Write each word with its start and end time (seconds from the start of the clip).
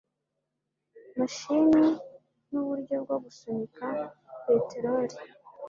mashini 1.17 1.87
n 2.49 2.51
uburyo 2.61 2.95
bwo 3.03 3.15
gusunika 3.23 3.85
peteroli 4.43 5.15